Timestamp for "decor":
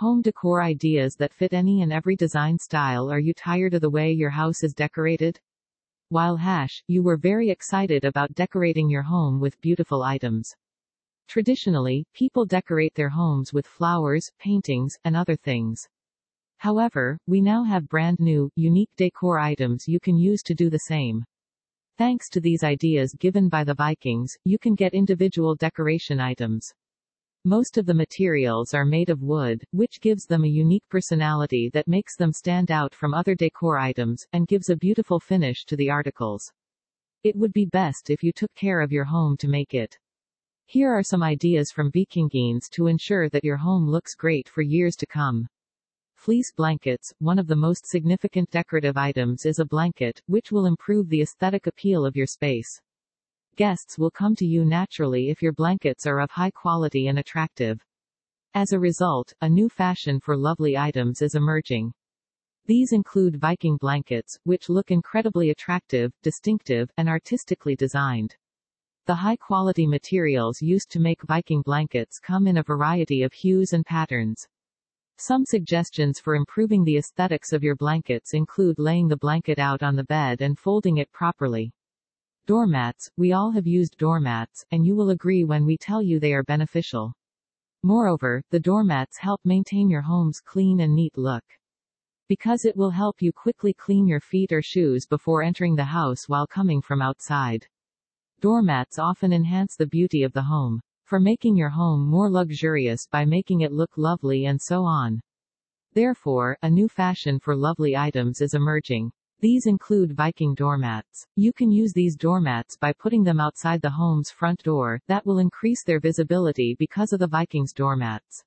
0.20-0.60, 18.98-19.38, 33.36-33.78